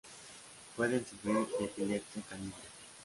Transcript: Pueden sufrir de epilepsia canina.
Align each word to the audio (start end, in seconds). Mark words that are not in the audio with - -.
Pueden 0.75 1.05
sufrir 1.05 1.45
de 1.59 1.65
epilepsia 1.65 2.23
canina. 2.27 2.55